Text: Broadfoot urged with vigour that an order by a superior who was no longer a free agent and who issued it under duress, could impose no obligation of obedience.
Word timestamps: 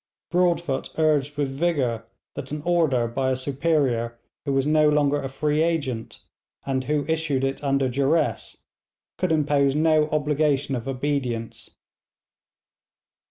Broadfoot 0.31 0.89
urged 0.97 1.37
with 1.37 1.51
vigour 1.51 2.07
that 2.33 2.51
an 2.51 2.63
order 2.65 3.07
by 3.07 3.29
a 3.29 3.35
superior 3.35 4.17
who 4.45 4.51
was 4.53 4.65
no 4.65 4.89
longer 4.89 5.21
a 5.21 5.29
free 5.29 5.61
agent 5.61 6.21
and 6.65 6.85
who 6.85 7.05
issued 7.07 7.43
it 7.43 7.63
under 7.63 7.87
duress, 7.87 8.63
could 9.19 9.31
impose 9.31 9.75
no 9.75 10.09
obligation 10.09 10.75
of 10.75 10.87
obedience. 10.87 11.69